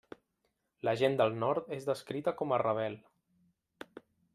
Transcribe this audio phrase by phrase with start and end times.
[0.89, 3.01] La gent del nord és descrita com a rebel.